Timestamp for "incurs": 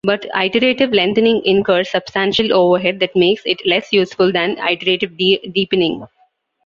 1.45-1.91